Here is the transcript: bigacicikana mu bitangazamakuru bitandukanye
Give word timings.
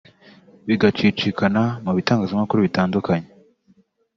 bigacicikana 0.67 1.63
mu 1.83 1.91
bitangazamakuru 1.97 2.59
bitandukanye 2.67 3.29